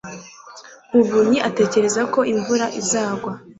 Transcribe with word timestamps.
muvunyi 0.93 1.39
atekereza 1.49 2.01
ko 2.13 2.19
imvura 2.33 2.65
izagwa 2.79 3.31